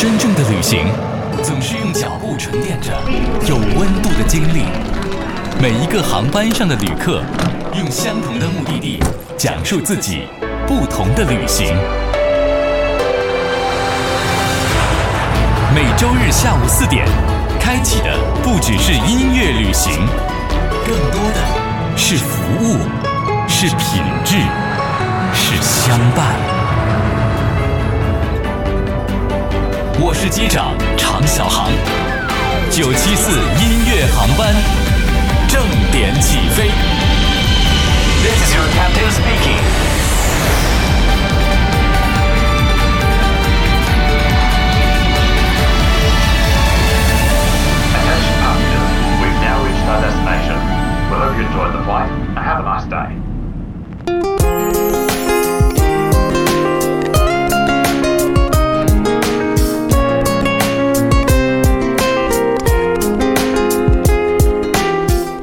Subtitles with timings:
[0.00, 0.86] 真正的旅行，
[1.42, 2.90] 总是用脚步沉淀着
[3.46, 4.62] 有温度的经历。
[5.60, 7.22] 每一个航班上的旅客，
[7.74, 8.98] 用相同的目的地，
[9.36, 10.22] 讲述自己
[10.66, 11.76] 不同的旅行。
[15.74, 17.06] 每周日下午四点，
[17.60, 19.92] 开启的不只是音乐旅行，
[20.86, 22.78] 更多的是服务，
[23.46, 24.36] 是品质，
[25.34, 26.59] 是相伴。
[30.02, 31.70] 我是机长常小航，
[32.70, 33.32] 九七四
[33.62, 34.54] 音乐航班
[35.46, 36.70] 正点起飞。
[38.22, 39.60] This is your captain speaking.
[47.92, 50.56] Attention passengers, we've now reached our destination.
[51.10, 53.29] We hope you enjoyed the flight and have a nice day.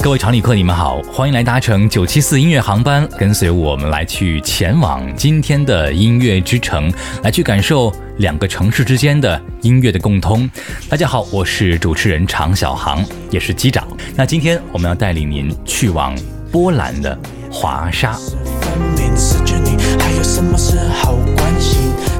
[0.07, 6.89] 各位常旅客，你们好，欢迎来搭乘九七四音乐航班，跟随我们来去前往今天的音乐之城，
[7.23, 10.49] 来去感受两个城市之间的音乐的共通。
[10.87, 13.85] 大家好，我是主持人常小航，也是机长。
[14.15, 16.17] 那今天我们要带领您去往
[16.49, 17.19] 波兰的
[17.51, 18.13] 华沙。
[19.99, 21.17] 还有什么是好？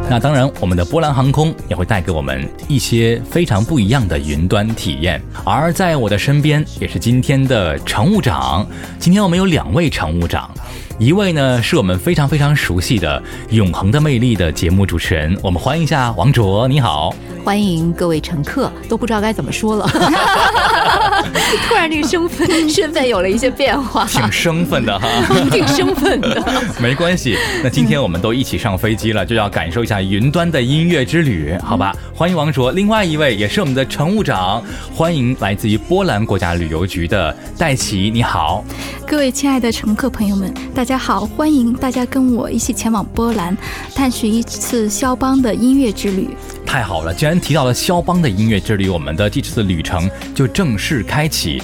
[0.10, 5.22] 那当然，我们的波兰航空也会带给我们一些非常不一样的云端体验。
[5.44, 8.66] 而在我的身边，也是今天的乘务长。
[8.98, 10.50] 今天我们有两位乘务长，
[10.98, 13.22] 一位呢是我们非常非常熟悉的
[13.54, 17.14] 《永恒的魅力》的节目主持人，我们欢迎一下王卓，你好。
[17.48, 19.88] 欢迎各位乘客，都不知道该怎么说了。
[21.66, 25.08] 突然这个身份身份有了一些变化，挺生分的哈，
[25.50, 26.44] 挺生分的。
[26.78, 27.38] 没关系。
[27.64, 31.96] 那今天我们都一起上飞机了，就要感受一下云端的音乐之旅，好吧？
[32.14, 34.62] 欢迎王卓，另外一位也是我们的乘务长，
[34.94, 38.62] 欢迎来自于波兰国家旅游局的戴奇，你好。
[39.08, 41.26] 各位亲爱的乘客朋友们，大家好！
[41.26, 43.56] 欢迎大家跟我一起前往波兰，
[43.96, 46.36] 探寻一次肖邦的音乐之旅。
[46.68, 51.64] 太好了，既然提到了肖邦的音乐之旅，我们的这次旅程就正式开启。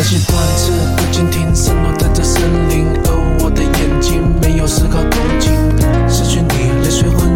[0.00, 3.10] 那些断翅的蜻蜓散落在这森林，而
[3.40, 5.50] 我的眼睛没有丝毫动静。
[6.08, 7.28] 失去你，泪水浑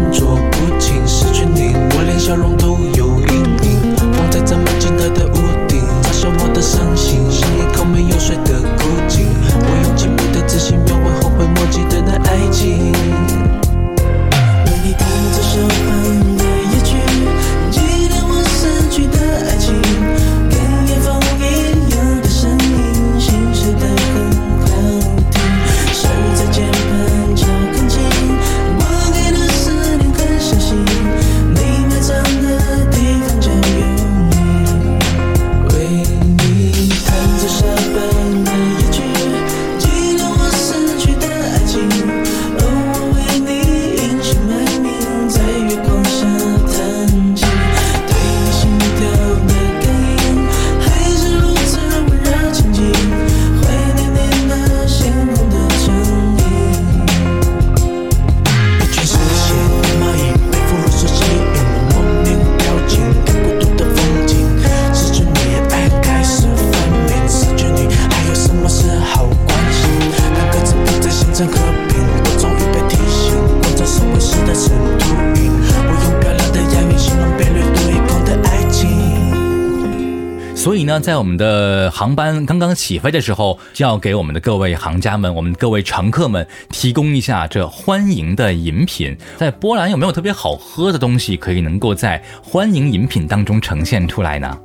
[81.03, 89.17] 在我们的航班刚刚起飞的时候，就要给我们的各位行家们、我们各位乘客们提供一下这欢迎的饮品。
[89.35, 94.57] 在波兰有没有特别好喝的东西可以能够在欢迎饮品当中呈现出来呢？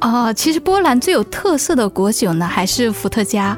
[0.00, 3.56] 啊、其实波兰最有特色的果酒呢，还是伏特加。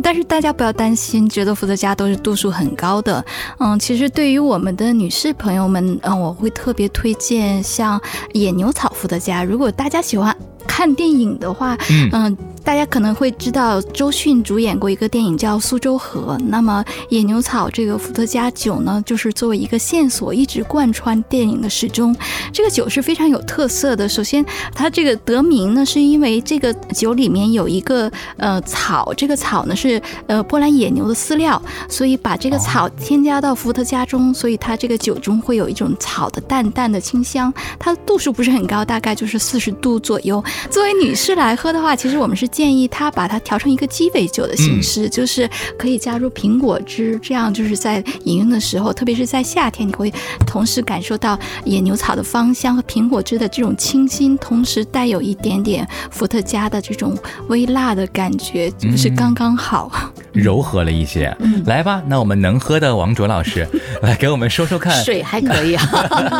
[0.00, 3.24] 但是大家不要担心，觉得伏特加都是度数很高的。
[3.58, 8.00] 嗯，其实对于我们的女士朋友们，嗯，我会特别推荐像
[8.34, 9.42] 野牛草伏特加。
[9.42, 10.36] 如果大家喜欢
[10.66, 22.14] 看电影的话，嗯嗯，大家可能会知道周迅主演过一个电影叫《苏州河》，那么野牛草这个伏特加酒呢，就是作为一个线索，一直贯穿电影的始终。
[22.52, 24.08] 这个酒是非常有特色的。
[24.08, 37.52] 首先，它这个得名呢，是因为这个酒里面有一个呃草，这个草呢是呃波兰野牛的饲料，所以把这个草添加到伏特加中，所以它这个酒中会有一种草的淡淡的清香。
[37.78, 40.42] 它的度数不是很高，大概就是四十度左右。
[40.70, 45.48] 作为女士来喝的话，其实我们是建议她把它调成一个鸡尾酒的形式，就是
[45.78, 50.12] 可以加入苹果汁，这样就是在饮用的时候，特别是在夏天，你会
[50.46, 57.16] 同时感受到野牛草的芳香和苹果汁的这种清新，同时带有一点点伏特加的这种
[57.48, 59.90] 微辣的感觉，就是刚刚好。
[60.32, 61.34] 柔和了一些。
[61.40, 63.66] 嗯来吧，那我们能喝的王卓老师
[64.02, 65.84] 来给我们说说看，水还可以啊。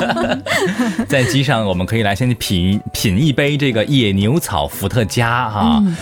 [1.09, 5.81] 在机上我们可以来先品品一杯这个野牛草伏特加哈。
[5.85, 5.97] 嗯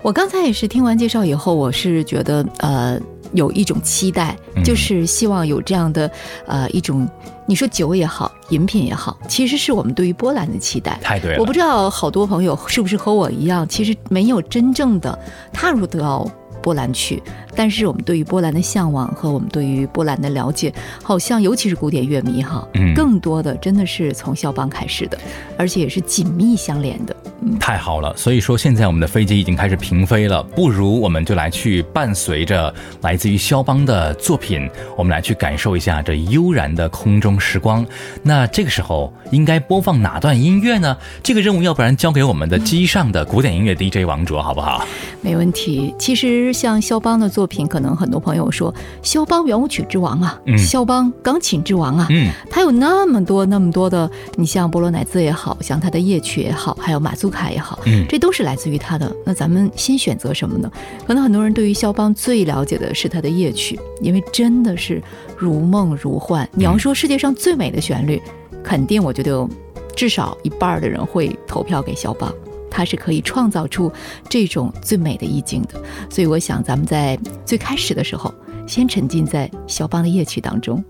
[0.00, 2.96] 我刚才也是听完介绍以后，我是觉得呃
[3.32, 6.08] 有一种期待，嗯就是希望有这样的
[6.46, 7.06] 呃一种，
[7.46, 10.96] 你说酒也好，饮品也好，其实是我们对于波兰的期待。
[11.02, 15.18] 太对了，我不知道好多朋友是不是和我一样，其实没有真正的
[15.52, 16.24] 踏入到
[16.62, 17.20] 波兰去，
[17.58, 20.72] 但是我们对于波兰的向往和我们对于波兰的了解，
[21.02, 25.18] 好像尤其是古典乐迷哈，嗯更多的真的是从肖邦开始的，
[25.56, 27.16] 而且也是紧密相连的。
[27.40, 37.84] 嗯太好了，所以说现在我们的飞机已经开始平飞了，不如我们就来去伴随着来自于肖邦的作品，我们来去感受一下这悠然的空中时光。
[38.22, 40.96] 那这个时候应该播放哪段音乐呢？
[41.22, 44.84] 这个任务要不然交给我们的机上的古典音乐 DJ 王卓好不好？
[45.20, 45.94] 没问题。
[45.98, 48.72] 其实像肖邦的作品，可能很多朋友说，
[49.02, 59.12] 肖邦圆舞曲之王啊，嗯肖邦钢琴之王啊，嗯，他有那么多那么多的，你像波罗乃兹也好像他的夜曲也好，还有马祖卡也好，嗯这都是来自于他的。
[59.26, 60.70] 那咱们先选择什么呢？
[61.06, 65.02] 可能很多人对于肖邦最了解的是他的夜曲，因为真的是
[65.36, 66.48] 如梦如幻。
[66.52, 68.20] 你要说世界上最美的旋律，
[68.62, 69.48] 肯定我觉得有
[69.96, 72.32] 至少一半的人会投票给肖邦。
[72.70, 73.90] 它是可以创造出
[74.28, 75.80] 这种最美的意境的，
[76.10, 78.32] 所以我想咱们在最开始的时候，
[78.66, 80.82] 先沉浸在肖邦的夜曲当中。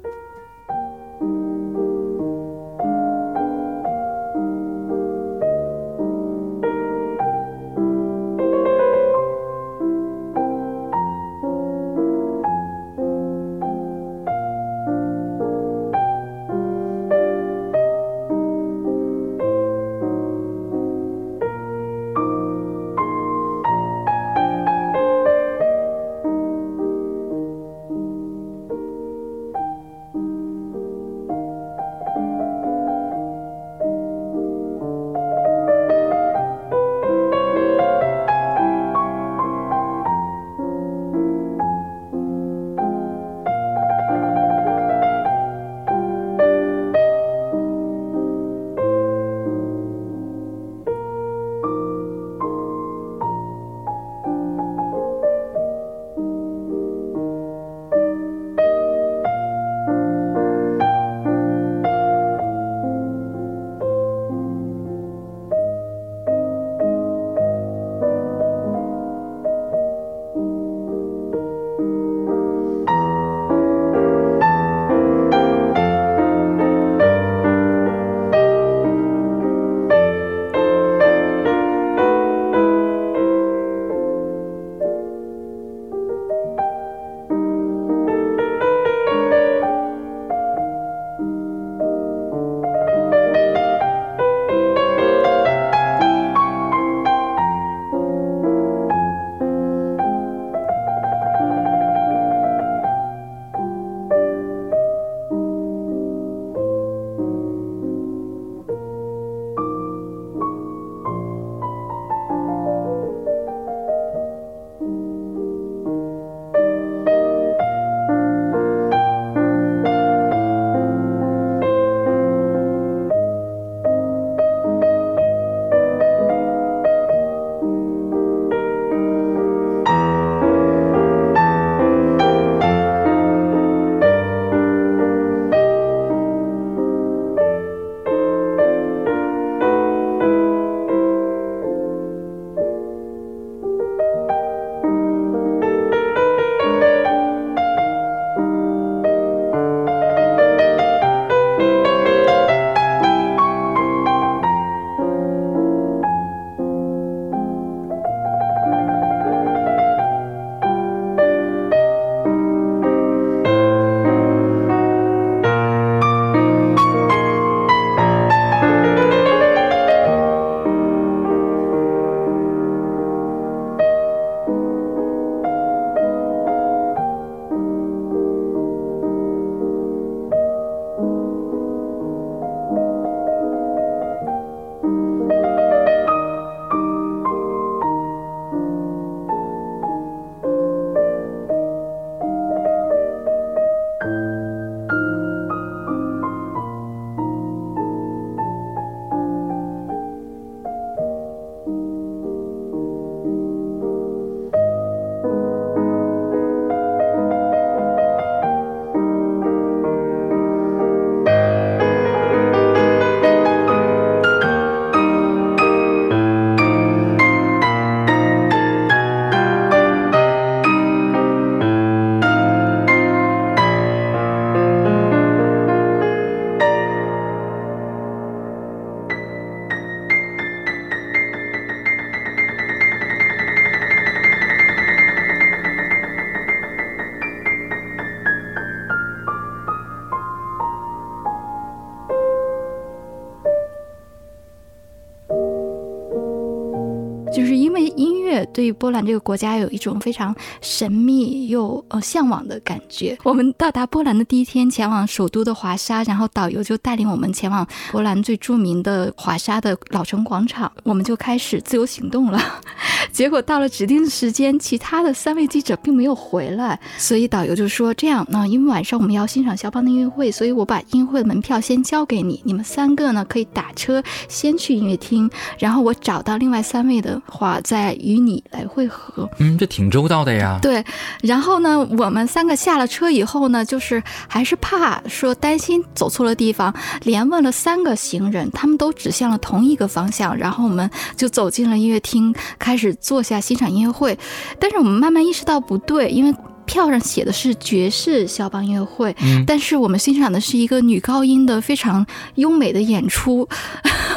[248.69, 253.17] 对波兰这个国家有一种非常神秘又呃向往的感觉。
[253.25, 262.39] 我们到达波兰的第一天，前往首都的华沙，然后导游就带领我们前往波兰最著名的华沙的老城广场，我们就开始自由行动了。
[263.11, 280.59] 结果到了指定的时间，其他的三位记者并没有回来，所以导游就说：“这样，那因为晚上我们要欣赏肖邦的音乐会，所以我把音乐会的门票先交给你，你们三个呢可以打车先去音乐厅，然后我找到另外三位的话，再与你来会合。”嗯，这挺周到的呀。
[280.63, 280.85] 对，
[281.23, 294.19] 然后呢，我们三个下了车以后呢，就是还是怕说担心走错了地方，连问了三个行人，他们都指向了同一个方向，然后我们就走进了音乐厅，开始坐下欣赏音乐会。
[294.59, 296.35] 但是我们慢慢意识到不对，因为。
[296.69, 303.49] 票上写的是爵士肖邦音乐会，嗯但是我们欣赏的是一个女高音的非常优美的演出，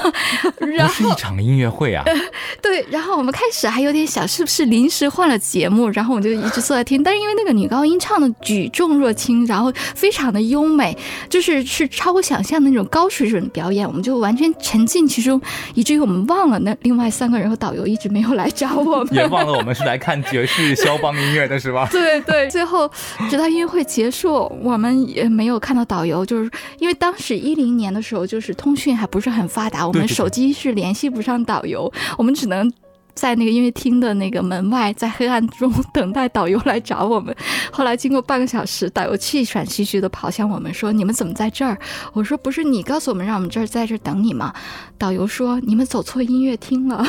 [0.59, 2.03] 然不是一场音乐会啊，
[2.61, 7.01] 对，然后我们开始还有点想是不是临时换了节目，然后我们就一直坐在听。
[7.03, 10.97] 但是因为那个女高音唱的举重若轻，然后非常的优美，
[11.29, 15.41] 就是是超乎想象的那种高水准的表演，我们就完全沉浸其中，
[15.73, 19.13] 以至于我们忘了那另外三个人和导游一直没有来找我们。
[19.13, 21.87] 也忘了我们是来看爵士肖邦音乐的是吧？
[21.91, 22.89] 对对，最后
[23.29, 32.71] 直到音乐会结束，我们也没有看到导游，就是因为当时一零年的时候，就是通讯还不是很发达，我们手机是联系不上导游，我们只能。
[33.13, 37.35] 在那个音乐厅的那个门外，在黑暗中等待导游来找我们。
[37.71, 41.77] 后来经过半个小时，导游气喘吁吁地跑向我们说：“你们怎么在这儿？”
[42.13, 44.53] 我说：“不是你告诉我们让我们这儿在这儿等你吗？”
[44.97, 47.05] 导游说：“你们走错音乐厅了。”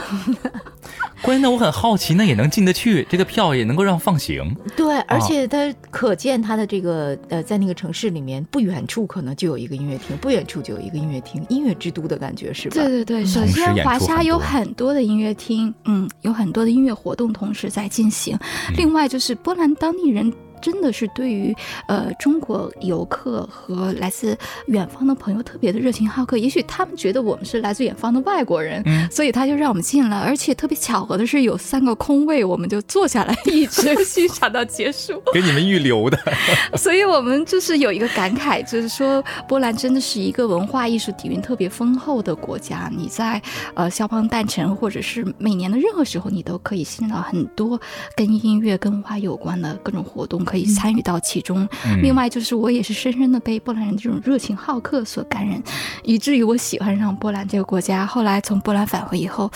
[1.22, 4.56] 关键的我很好奇，那也能进得去，这个票也能够让放行。
[4.76, 12.74] 对，而且它可见它的这个呃，在那个城市里面，不远处可能就有一个音乐厅，不远处就有一个音乐厅，音乐之都的感觉是吧？
[12.74, 15.91] 对对对，首先华沙有很多的音乐厅，嗯，
[16.22, 18.36] 有很多的音乐活动同时在进行。
[18.68, 20.32] 嗯另外就是波兰当地人。
[20.62, 21.54] 真的是对于
[21.86, 30.18] 呃中国游客和来自远方的朋友特别的热情好客，也许他们觉得我们是来自远方的外国人，嗯所以他就让我们进来。
[30.18, 35.20] 而且特别巧合的是，有三个空位，我们就坐下来 一直欣赏到结束。
[35.32, 36.16] 给你们预留的，
[36.78, 42.88] 所以我们就是有一个感慨，就是说波兰真的是一个文化艺术底蕴特别丰厚的国家。
[42.96, 43.42] 你在
[43.74, 47.80] 呃肖邦诞辰或者是每年的任何时候，你都可以欣赏到很多
[48.14, 51.66] 跟音乐、跟文化有关的各种活动，可以参与到其中。
[51.86, 55.62] 嗯另外就是我也是深深的被波兰人这种热情好客所感染，
[56.02, 58.04] 以至于我喜欢上波兰这个国家。
[58.04, 59.50] 后来从波兰返回以后，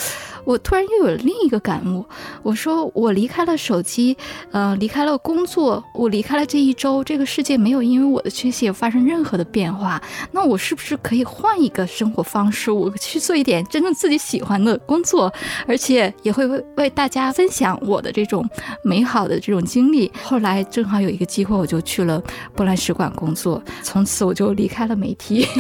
[0.45, 2.07] 我突然又有了另一个感悟。
[2.43, 4.17] 我说，我离开了手机，
[4.53, 10.01] 呃，离开了工作，我离开了这一周，这个世界没有因为我的缺席而发生任何的变化。
[10.33, 12.71] 那我是不是可以换一个生活方式？
[12.71, 15.33] 我去做一点真正自己喜欢的工作，
[15.67, 18.49] 而且也会为为大家分享我的这种
[18.83, 20.11] 美好的这种经历。
[20.23, 22.23] 后来正好有一个机会，我就去了
[22.55, 25.47] 波兰使馆工作，从此我就离开了媒体。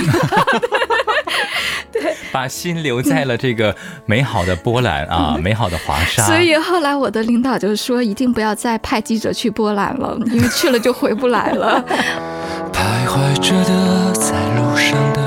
[1.92, 6.24] 对把心留在了这个美好的波兰啊， 美好的华沙。
[6.26, 11.82] 所以后来我的领导就说，一定不要再派记者去波兰了，因为去了就回不来了。
[12.72, 15.20] 徘徊着的，在路上的，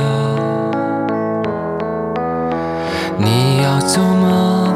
[3.18, 4.76] 你要走吗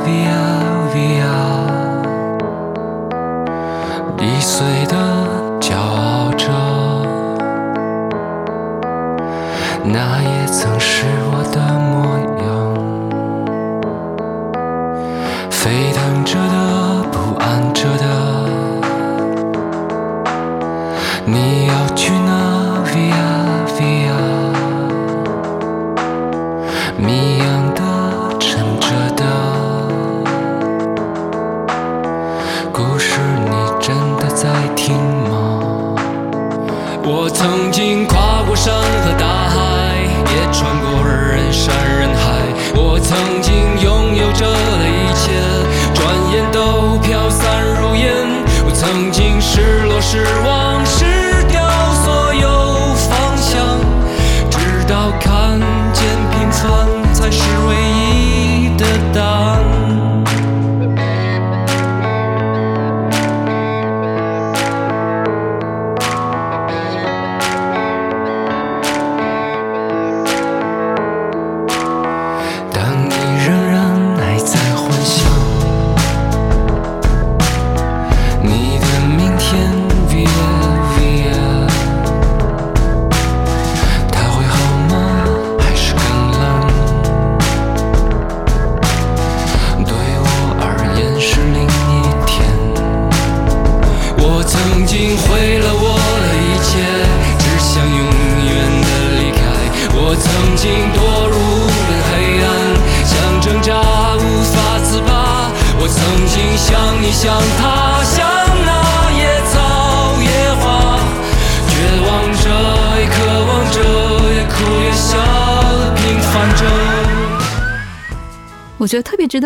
[4.56, 4.96] 碎的
[5.60, 6.46] 骄傲着，
[9.84, 12.06] 那也曾是我的模
[12.46, 12.46] 样。
[15.50, 18.06] 沸腾着的，不安着的。
[21.26, 21.63] 你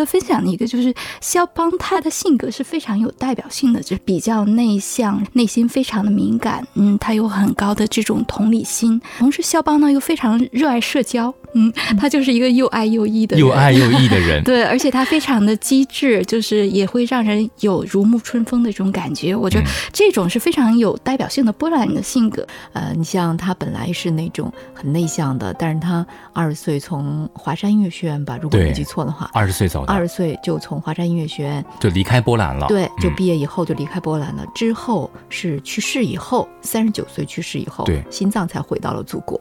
[0.08, 9.02] entonces 享的一个就是肖邦，他的性格是非常有代表性的，就是比较内向，内心非常的敏感，嗯，他有很高的这种同理心。
[9.18, 14.44] 同时，肖邦呢又非常热爱社交，嗯，他就是一个又爱又义的人，又爱又义的人。
[14.46, 19.34] 对，而且他非常的机智，就是也会让人有如沐春风的这种感觉。
[19.34, 22.46] 我觉得这种是非常有代表性的波兰人的性格。
[22.74, 32.66] 呃，你像他本来是那种很内向的，但是他二十岁从华山音乐学院吧，如果没记错的话，二十岁走的，二十岁就从华山音乐学院就离开波兰了。
[32.68, 34.44] 对，就嗯毕业以后就离开波兰了。
[34.56, 39.40] 之后是去世以后，三十九岁去世以后，对心脏才回到了祖国。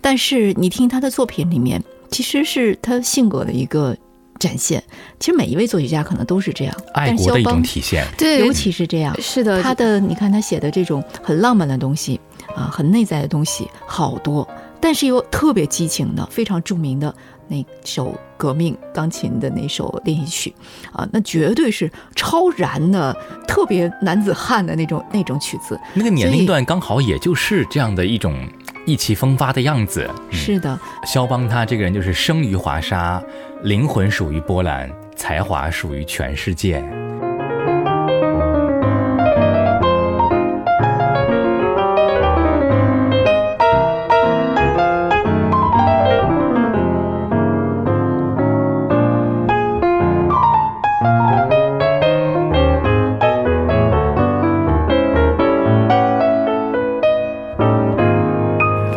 [0.00, 3.94] 但是你听他的作品里面，其实是他性格的一个
[4.38, 4.82] 展现。
[5.20, 8.06] 其实每一位作曲家可能都是这样，爱国的一种体现。
[8.16, 9.14] 对尤其是这样。
[9.20, 12.18] 是的，他的你看他写的这种很浪漫的东西
[12.56, 14.48] 啊，很内在的东西好多，
[14.84, 17.14] 但是又特别激情的，非常著名的
[17.48, 20.54] 那首革命钢琴的那首练习曲
[20.92, 23.16] 啊，那绝对是超燃的，
[23.48, 25.80] 特别男子汉的那种那种曲子。
[25.94, 28.46] 那个年龄段刚好也就是这样的一种
[28.84, 30.06] 意气风发的样子。
[30.30, 33.22] 嗯是的，肖邦他这个人就是生于华沙，
[33.62, 36.84] 灵魂属于波兰，才华属于全世界。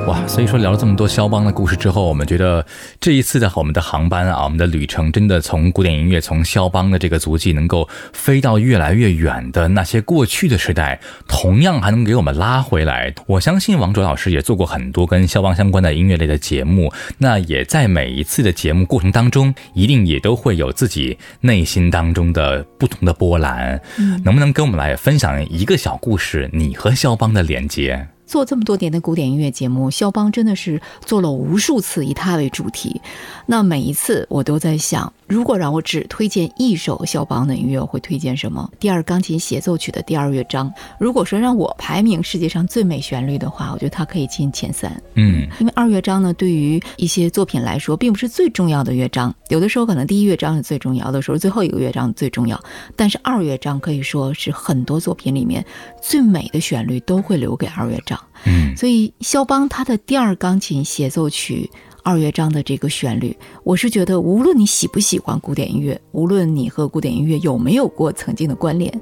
[0.08, 2.66] 哇，所以说聊了这么多肖邦的故事之后，我们觉得
[2.98, 13.14] 这一次的我们的航班啊，我们的旅程真的从古典音乐，从肖邦的这个足迹，能够飞到越来越远的那些过去的时代，同样还能给我们拉回来。
[13.26, 23.82] 我相信王卓老师也做过很多跟肖邦相关的音乐类的节目，那也在每一次的节目过程当中，一定也都会有自己内心当中的不同的波澜。
[23.98, 28.08] 嗯，能不能跟我们来分享一个小故事，你和肖邦的连接？
[28.28, 33.02] 做这么多年的古典音乐节目，肖邦真的是做了无数次以他为主题。
[33.46, 38.70] 那每一次我都在想，如果让我只推荐一首肖邦的音乐，我会推荐什么？
[38.80, 40.72] 第二钢琴协奏曲的第二乐章。
[41.00, 44.92] 如果说让我排名世界上最美旋律的话，我觉得它可以进前三。
[45.16, 49.34] 嗯，因为二乐章呢，对于一些作品来说，并不是最重要的乐章。
[49.48, 52.62] 有的时候可能第一乐章是最重要的，有的时候最后一个乐章最重要。
[52.98, 55.66] 但是二乐章可以说是很多作品里面
[56.02, 58.17] 最美的旋律都会留给二乐章。
[58.46, 61.70] 嗯，所以肖邦他的第二钢琴协奏曲
[62.04, 69.02] 二乐章的这个旋律，我是觉得无论你喜不喜欢古典音乐，无论你和古典音乐有没有过曾经的关联，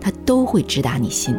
[0.00, 1.34] 它都会直达你心。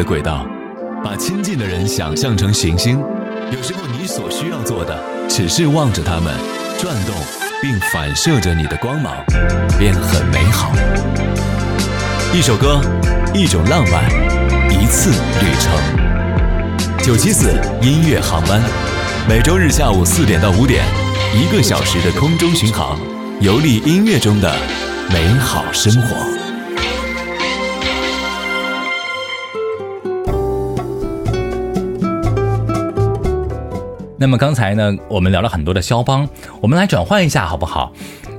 [0.00, 0.46] 的轨道，
[1.04, 2.98] 把亲近的人想象成行星，
[3.52, 6.34] 有时候你所需要做的只是望着他们
[6.78, 7.14] 转动，
[7.60, 9.12] 并反射着你的光芒，
[9.78, 10.72] 便很美好。
[12.32, 12.80] 一首歌，
[13.34, 14.10] 一种浪漫，
[14.70, 17.04] 一次旅程。
[17.04, 17.50] 九七四
[17.82, 18.58] 音乐航班，
[19.28, 20.82] 每周日下午四点到五点，
[21.34, 22.98] 一个小时的空中巡航，
[23.40, 24.50] 游历音乐中的
[25.12, 26.39] 美好生活。
[34.20, 36.28] 那么刚才呢，我们聊了很多的肖邦，
[36.60, 37.90] 我们来转换一下好不好？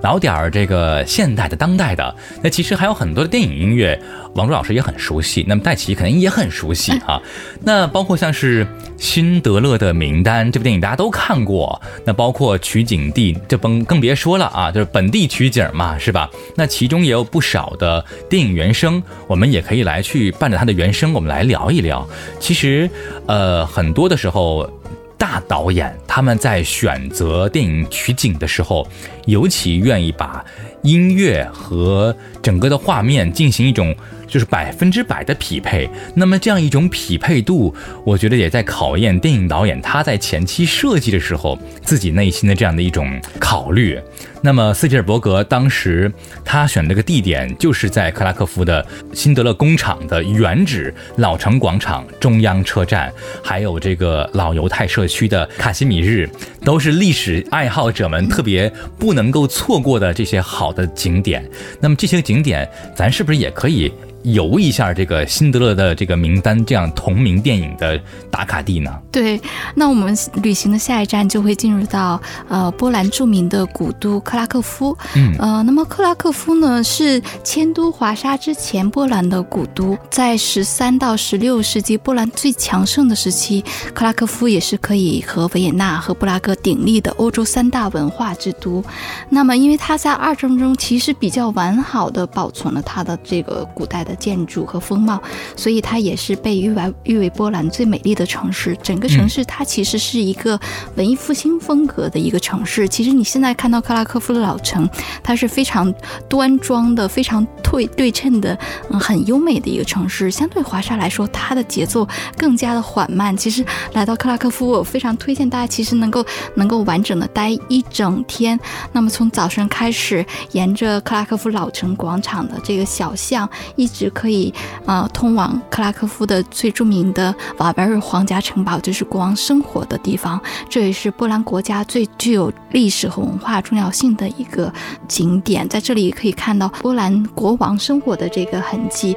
[0.04, 2.16] 聊点儿这个现代的、当代的。
[2.44, 4.00] 那其实还有很多的电影音乐，
[4.36, 7.20] 王卓老师也很熟悉，那么戴奇肯定也很熟悉啊。
[7.66, 8.64] 那包括像是
[9.00, 11.82] 《辛德勒的名单》这部电影，大家都看过。
[12.06, 16.30] 那包括取景地，这甭更别说了啊，就是本地取景嘛，是吧？
[16.56, 22.08] 那其中也有不少的电影原声，我们也可以来去伴着它的原声，我们来聊一聊。
[22.40, 22.88] 其实，
[23.26, 24.72] 呃，很多的时候。
[25.22, 28.88] 大导演他们在选择电影取景的时候，
[29.26, 30.44] 尤其愿意把
[30.84, 33.96] 音乐和整个的画面进行一种。
[34.28, 44.00] 就是百分之百的匹配，那么这样一种匹配度，我觉得也在考验电影导演他在前期设计的时候自己内心的这样的一种考虑。
[44.42, 46.10] 那么斯皮尔伯格当时
[46.46, 53.12] 他选这个地点就是在克拉科夫的辛德勒工厂的原址老城广场、中央车站，
[53.44, 56.28] 还有这个老犹太社区的卡西米日，
[56.64, 61.46] 都是历史爱好者们特别不不能够错过的这些好的景点。
[61.82, 63.92] 那么这些景点，咱是不是也可以？
[64.24, 68.92] 游一下这个辛德勒的这个名单，这样同名电影的打卡地呢？
[69.12, 69.40] 对，
[69.76, 74.96] 那我们旅行的下一站就会进入到呃波兰著名的古都克拉克夫。
[75.16, 88.84] 嗯，呃，那么克拉克夫呢是迁都华沙之前波兰的古都，在十三到十六世纪波兰最强盛的时期，克拉克夫也是可以和维也纳和布拉格鼎立的欧洲三大文化之都。
[89.30, 94.11] 那么，因为它在二战中其实比较完好的保存了它的这个古代的。
[94.16, 95.22] 建筑和风貌，
[95.56, 98.78] 所以它也是被誉为誉为波兰最美丽的城市。
[98.82, 100.60] 整个城市它其实是一个
[100.96, 102.88] 文艺复兴风格的一个城市。
[102.88, 104.90] 其实你现在看到克拉科夫的老城，
[105.24, 105.94] 它是非常
[106.28, 108.58] 端庄的、非常对对称的、
[108.90, 110.30] 嗯，很优美的一个城市。
[110.30, 113.36] 相对华沙来说，它的节奏更加的缓慢。
[113.38, 118.60] 其实来到克拉科夫，我非常推荐大家，其实能够能够完整的待一整天。
[118.92, 124.01] 那么从早晨开始，沿着克拉科夫老城广场的这个小巷一直。
[124.06, 124.54] 是可以，
[124.86, 130.40] 啊，通往克拉科夫的最著名的瓦维尔皇家城堡，就是国王生活的地方。
[130.70, 134.72] 这也是波兰国家最具有历史和文化重要性的一个
[135.08, 139.16] 景点，在这里可以看到波兰国王生活的这个痕迹。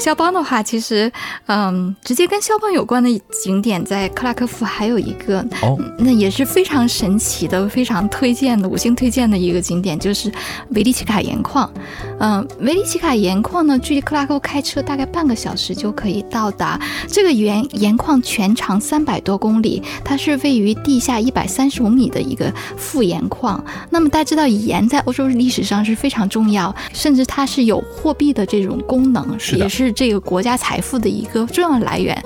[0.00, 1.12] 肖邦的话，其实，
[1.46, 10.32] 嗯，直接跟肖邦有关的景点在克拉科夫还有一个，哦，那也是非常神奇的、非常推荐的五星推荐的一个景点，就是
[10.70, 11.70] 维利奇卡盐矿。
[12.18, 16.80] 嗯，维利奇卡盐矿呢，距离克拉科夫开车大概半个小时就可以到达。
[17.06, 23.62] 这个盐盐矿全长三百多公里，它是位于地下一百三十五米的一个富盐矿。
[23.90, 29.68] 那么大家知道，盐在欧洲历史上是非常重要，甚至它是有货币的这种功能，是也。
[29.68, 29.89] 是。
[29.92, 32.16] 这个国家财富的一个重要来源。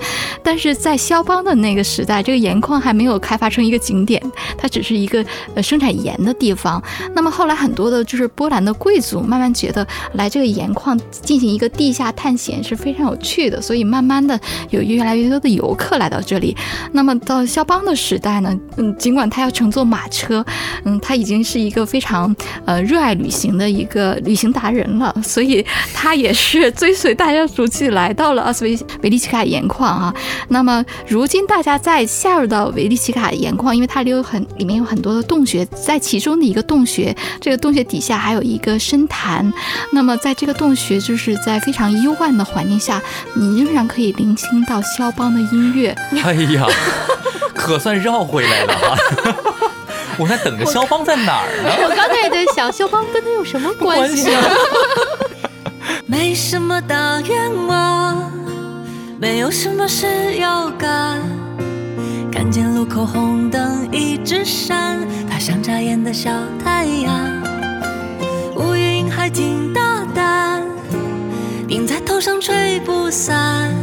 [0.43, 4.21] 但是在肖邦的那个时代，这个盐矿还没有开发成一个景点，
[4.57, 5.25] 它只是一个
[5.55, 6.81] 呃生产盐的地方。
[7.15, 16.55] 那么后来很多的就是波兰的贵族慢慢觉得来这个盐矿进行一个地下探险是非常有趣的，所以慢慢的有越来越多的游客来到这里。
[16.91, 20.45] 那么到肖邦的时代呢，嗯，尽管他要乘坐马车，
[20.83, 22.33] 嗯，他已经是一个非常
[22.65, 30.13] 呃热爱旅行的一个旅行达人了，所以他也是 追随大家足迹来到了阿斯维维利奇卡盐矿啊。
[30.49, 39.51] 那么如今大家再下入到维利奇卡盐矿，因为它里有很里面有很多的洞穴，在其中的一个洞穴，这个洞穴底下还有一个深潭。
[39.93, 43.01] 那么在这个洞穴，就是在非常幽暗的环境下，
[43.33, 45.95] 你仍然可以聆听到肖邦的音乐。
[46.23, 46.67] 哎呀，
[47.53, 48.97] 可算绕回来了啊！
[50.17, 51.69] 我在等着肖邦在哪儿呢？
[51.83, 54.41] 我刚才也在想，肖邦跟他有什么关系呢？
[56.07, 58.31] 没什么大愿望，
[59.19, 61.19] 没有什么事要干。
[62.31, 66.29] 看见路口红灯一直闪，它像眨眼的小
[66.63, 67.11] 太阳。
[68.55, 70.61] 乌云还挺大胆，
[71.67, 73.73] 顶在头上吹不散。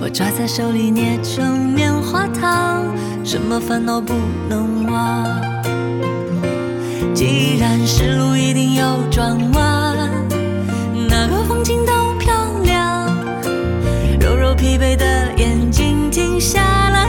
[0.00, 2.84] 我抓在手里捏成棉花糖，
[3.24, 4.14] 什么烦恼不
[4.48, 5.26] 能忘？
[7.12, 10.01] 既然是路，一定要转弯，
[11.62, 13.06] 哪个风景都漂亮。
[14.20, 17.08] 揉揉疲惫的眼睛，停下来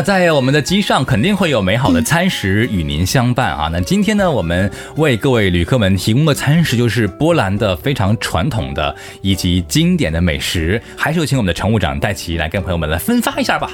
[0.00, 3.68] 那在我们的机上肯定会有美好的餐食与您相伴啊。
[3.70, 13.70] 那今天呢，我们为各位旅客们提供的餐食就是波兰的非常传统的以及经典的美食，还是有请我们的乘务长戴奇来跟朋友们来分发一下吧。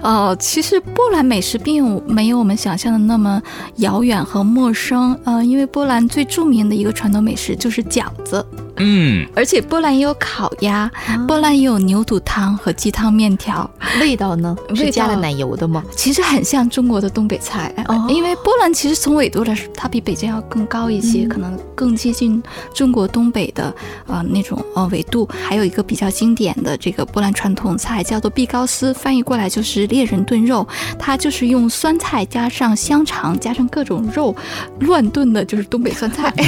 [0.00, 3.42] 呃，其实波兰美食并没有我们想象的那么
[3.76, 5.14] 遥远和陌生。
[5.24, 8.42] 呃，因为波兰最著名的一个传统美食就是饺子，
[8.84, 10.90] 嗯，而且波兰也有烤鸭，
[11.28, 13.70] 波兰也有牛肚汤和鸡汤面条。
[14.00, 14.56] 味道呢？
[14.74, 15.84] 是加了奶油的吗？
[15.96, 22.42] 其实很像中国的东北菜，哦因为波兰其实从纬度来说，它比北京要更高一些，可能更接近
[22.74, 23.72] 中国东北的
[24.08, 25.28] 呃那种呃纬度。
[25.46, 30.66] 还有一个比较经典的这个波兰传统菜叫做毕高斯，翻译过来就是猎人炖肉，
[30.98, 34.34] 它就是用酸菜加上香肠加上各种肉
[34.80, 36.32] 乱炖的，就是东北酸菜。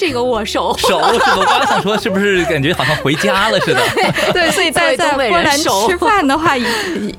[0.00, 0.74] 这个我熟。
[0.80, 0.96] 熟？
[0.96, 3.80] 我刚刚想说，是不是感觉好像回家了似的？
[4.32, 6.66] 对， 所以在在波兰吃饭的话，也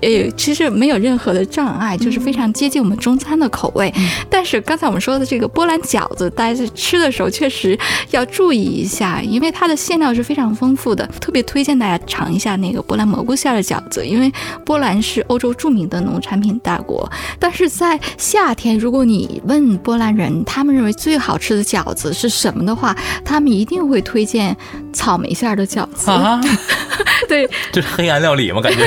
[0.02, 3.94] 也其实没有任何的障碍，就是非常接近我们中餐的口味。
[4.32, 7.78] 但是刚才我们说的这个波兰饺子，大家在吃的时候确实
[8.10, 14.32] 要注意一下，因为它的馅料是非常丰富的，特别推荐大家尝一下那个波兰蘑菇馅儿的饺子，因为
[14.66, 17.08] 波兰是欧洲著名的农产品大国。
[17.38, 22.96] 但是在夏天，如果你问波兰人，他们认为最好吃的饺子是什么的话，
[23.26, 24.56] 他们一定会推荐
[24.94, 26.12] 草莓馅儿的饺子。
[26.12, 26.40] 啊，
[27.28, 28.62] 对，这是黑暗料理吗？
[28.62, 28.80] 感觉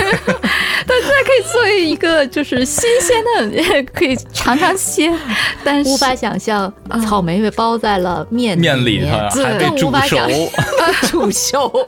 [0.87, 5.17] 但是它可以作为一个就是新鲜的，可以尝尝鲜，
[5.65, 6.71] 但是无法想象
[7.09, 9.91] 草莓被包在了面面里面头还被更无煮熟。
[9.91, 11.87] 法 想煮熟。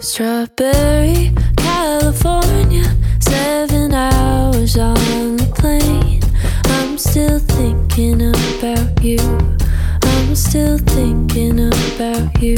[10.37, 12.57] Still thinking about you.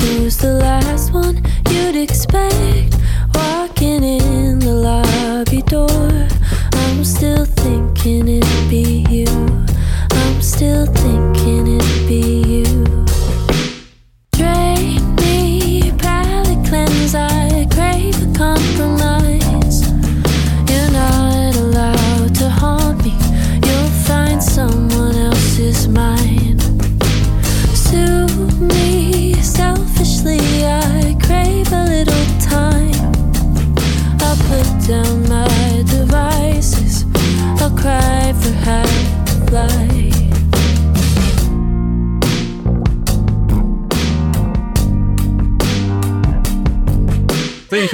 [0.00, 2.96] Who's the last one you'd expect
[3.34, 4.21] walking in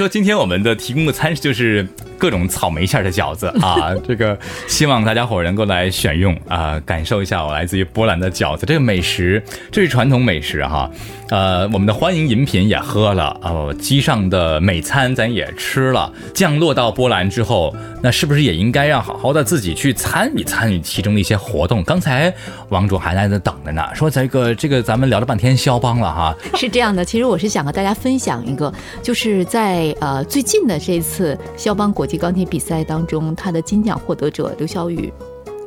[0.09, 1.87] 今天我们的提供的餐食就是
[2.17, 4.37] 各种草莓馅儿的饺子啊， 这个
[4.67, 9.41] 希望大家伙儿能够来选用啊，感受一下我来自于波兰的饺子这个美食，
[9.71, 10.89] 这是传统美食哈。
[11.29, 16.11] 呃，我们的欢迎饮品也喝了，哦，机上的美餐咱也吃了。
[16.33, 21.83] 降落到波兰之后，那是不是也应该要好好的自己去参与参与其中的一些活动？
[21.83, 22.33] 刚才
[22.69, 28.73] 王主还在那等着呢，说这个这个咱们聊了半天肖邦了哈，是这样的，其实我是想和大家分享一个，
[29.03, 35.13] 就是在呃最近的这次肖邦国际钢琴比赛当中，他的金奖获得者刘晓宇。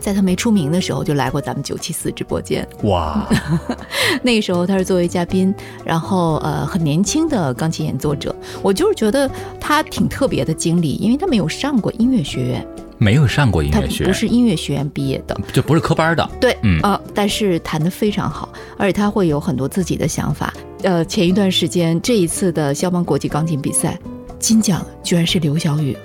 [0.02, 2.66] 在他没出名的时候，就来过咱们九七四直播间。
[2.82, 3.26] 哇，
[4.22, 9.30] 那个时候他是作为嘉宾，然后呃很年轻的钢琴演奏者，我就是觉得
[9.60, 12.66] 他挺特别的经历，因为他没有上过音乐学院，
[12.98, 16.80] 没有上过音乐学院，不是音乐学院毕业的，就不是科班的，对，嗯。
[16.82, 20.52] 呃，但是弹得非常好，而且他会有很多自己的想法。
[20.82, 23.96] 呃，前一段时间这一次的肖邦国际钢琴比赛，
[24.40, 25.96] 金奖居然是刘晓宇。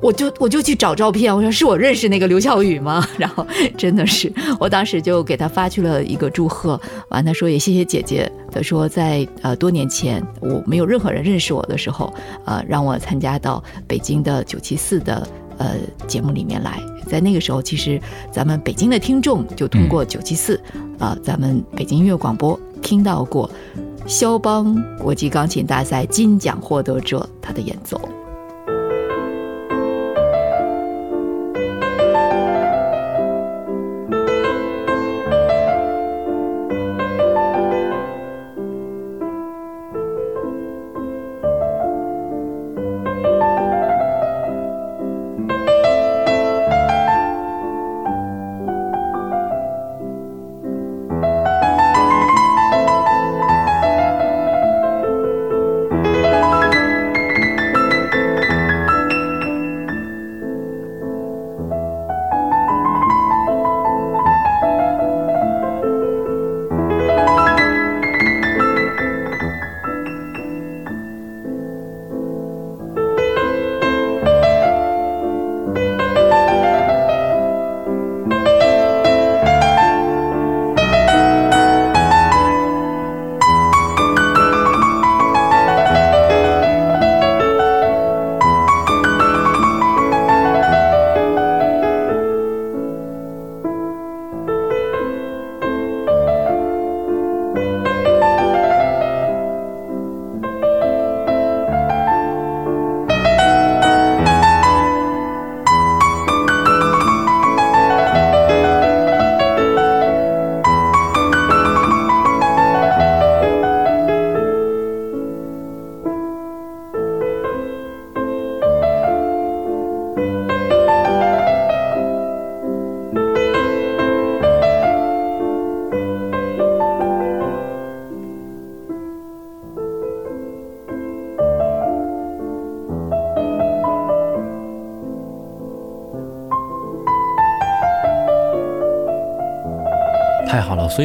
[0.00, 3.06] 我就我就去找照片，我说是我认识那个刘晓宇吗？
[3.18, 3.44] 然后
[3.76, 8.30] 真的是，我当时就给他发去了一个祝贺，完他说也谢谢姐姐。
[8.50, 12.12] 他说在呃多年前我没有任何人认识我的时候，
[12.44, 15.28] 呃让我参加到北京的九七四的
[15.58, 15.74] 呃
[16.06, 20.60] 节目里面来，在那个时候其实咱们北京的听众就通过九七四
[20.98, 23.50] 啊咱们北京音乐广播听到过
[24.06, 28.00] 肖邦国际钢琴大赛金奖获得者他的演奏。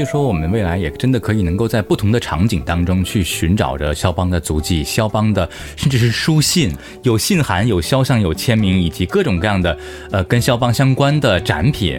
[0.05, 9.77] 说我们未来也真的可以能够在不同的场景当中去寻找着肖邦的足迹、肖邦的甚至是书信，有信函、有肖像、有签名，以及各种各样的
[10.11, 11.97] 呃跟肖邦相关的展品，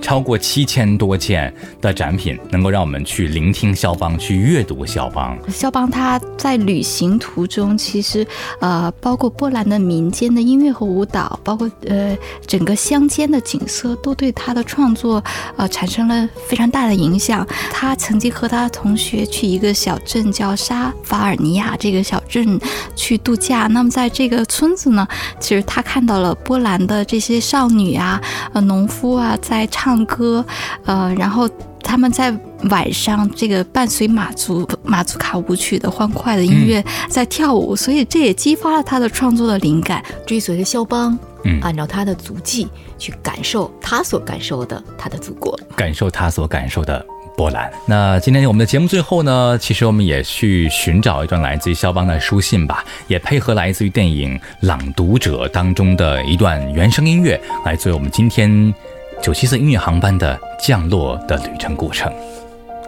[0.00, 5.38] 超过七千多件的展品，能够让我们去聆听肖邦，去阅读肖邦。
[5.48, 8.26] 肖邦他在旅行途中，其实
[8.60, 15.22] 呃，包括波兰的民间的音乐和舞蹈，包括呃整个乡间的景色，都对他的创作
[15.56, 17.45] 呃产生了非常大的影响。
[17.72, 22.60] 他曾经和他的同学去一个小镇叫沙法尔尼亚这个小镇
[22.94, 23.66] 去度假。
[23.68, 25.06] 那么在这个村子呢，
[25.40, 28.20] 其实他看到了波兰的这些少女啊、
[28.52, 30.44] 呃农夫啊在唱歌，
[30.84, 31.48] 呃，然后。
[31.88, 32.36] 他们在
[32.70, 40.02] 晚上这个伴随马祖马祖卡舞曲的欢快的音乐在跳舞，所以这也激发了他的创作的灵感。
[40.26, 42.66] 追随着肖邦，嗯按照他的足迹
[42.98, 45.56] 去感受他所感受的他的祖国。
[45.76, 47.70] 感受他所感受的波兰。
[47.86, 58.74] 那今天我们的节目最后呢，其实我们也去寻找一段来自于肖邦的书信吧，也配合来自于电影《朗读者》当中的一段原声音乐，来作为我们今天
[59.22, 62.12] 九七四音乐航班的降落的旅程过程。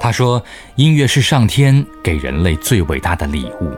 [0.00, 0.40] 他说
[0.76, 3.72] ：“音乐是上天给人类最伟大的礼物，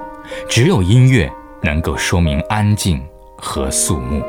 [0.48, 1.30] 只有音乐
[1.62, 3.02] 能够说明安静
[3.36, 4.22] 和肃穆。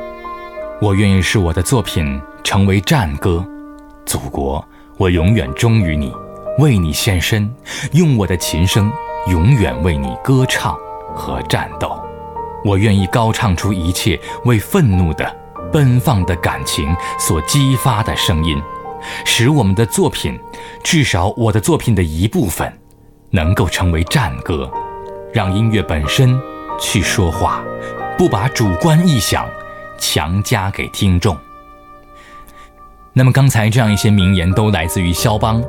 [0.81, 3.45] 我愿意使我的作品成为战歌，
[4.05, 4.65] 祖国，
[4.97, 6.13] 我永远忠于你，
[6.59, 7.53] 为你献身，
[7.93, 8.91] 用我的琴声
[9.27, 10.77] 永远为你歌唱
[11.15, 11.99] 和战斗。
[12.63, 15.35] 我愿意高唱出一切为愤怒的、
[15.71, 18.61] 奔放的感情所激发的声音，
[19.25, 20.39] 使我们的作品，
[20.83, 22.71] 至少我的作品的一部分，
[23.31, 24.69] 能够成为战歌，
[25.33, 26.39] 让音乐本身
[26.79, 27.63] 去说话，
[28.17, 29.49] 不把主观臆想
[29.97, 31.35] 强加给听众。
[33.13, 35.61] 那么刚才这样一些名言都来自于肖邦，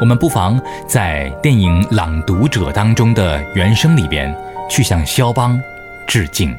[0.00, 4.34] 我们不妨在电影《朗读者》当中的原声里边
[4.68, 5.60] 去向肖邦
[6.06, 6.56] 致敬。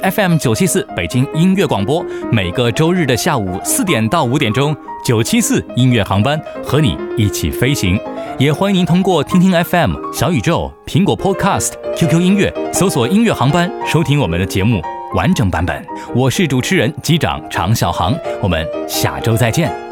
[0.00, 7.98] FM 九七四北京音乐广播，每个周日的下午四点到五点钟，九七四音乐航班和你一起飞行。
[8.38, 14.82] 也欢迎您通过听听 FM、小宇宙、苹果 Podcast、QQ 音乐搜索“音乐航班”收听我们的节目
[15.14, 15.84] 完整版本。
[16.14, 19.85] 我是主持人机长常小航，我们下周再见。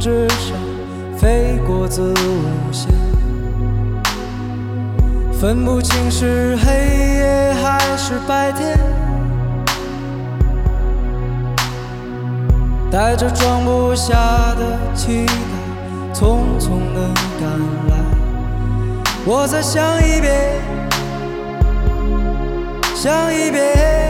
[0.00, 0.56] 之上
[1.14, 2.90] 飞过子午线，
[5.30, 6.72] 分不清是黑
[7.18, 8.78] 夜还是白天，
[12.90, 14.14] 带着装不下
[14.54, 15.34] 的期待，
[16.14, 17.50] 匆匆的赶
[17.90, 17.96] 来。
[19.26, 20.62] 我再想一遍，
[22.94, 24.09] 想一遍。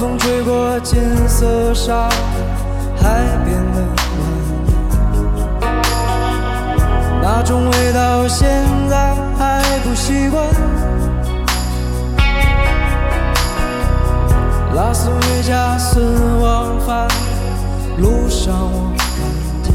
[0.00, 0.98] 风吹过金
[1.28, 2.08] 色沙
[2.98, 3.82] 滩，海边的
[4.16, 4.22] 蜿
[5.60, 5.62] 蜒，
[7.22, 8.48] 那种味道现
[8.88, 10.42] 在还不习惯。
[14.74, 16.00] 拉斯维加斯
[16.40, 17.06] 往返
[17.98, 19.06] 路上，我看
[19.62, 19.74] 见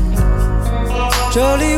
[1.32, 1.78] 这里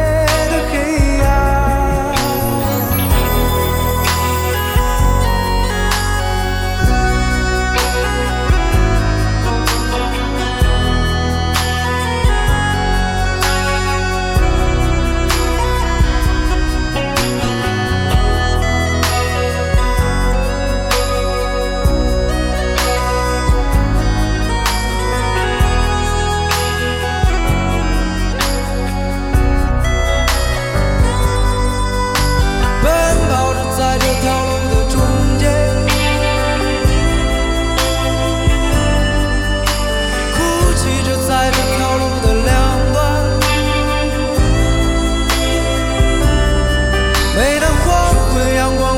[48.33, 48.90] 分阳光